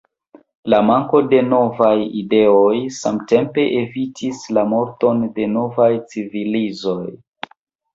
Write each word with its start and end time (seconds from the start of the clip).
La 0.73 0.77
manko 0.85 1.21
de 1.33 1.41
novaj 1.49 1.91
ideoj 2.23 2.73
samtempe 3.03 3.69
evitis 3.85 4.43
la 4.59 4.67
morton 4.75 5.25
de 5.41 5.51
novaj 5.57 5.95
civilizoj. 6.13 7.03